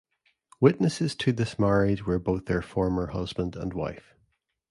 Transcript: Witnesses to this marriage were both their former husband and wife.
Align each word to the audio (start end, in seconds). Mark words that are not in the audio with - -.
Witnesses 0.59 1.13
to 1.17 1.31
this 1.31 1.59
marriage 1.59 2.07
were 2.07 2.17
both 2.17 2.47
their 2.47 2.63
former 2.63 3.11
husband 3.11 3.55
and 3.55 3.71
wife. 3.71 4.15